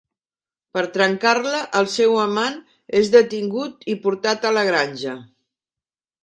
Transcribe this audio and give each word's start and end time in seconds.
Per 0.77 0.81
trencar-la, 0.93 1.59
el 1.79 1.89
seu 1.95 2.15
amant 2.21 2.57
és 3.01 3.11
detingut 3.17 3.87
i 3.95 3.97
portat 4.07 4.49
a 4.51 4.55
la 4.59 4.65
granja. 4.71 5.15